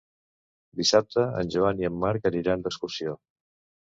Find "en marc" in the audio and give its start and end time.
1.91-2.27